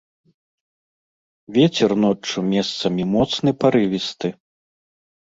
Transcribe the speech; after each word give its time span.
Вецер 1.57 1.91
ноччу 2.03 2.37
месцамі 2.53 3.03
моцны 3.11 3.49
парывісты. 3.65 4.27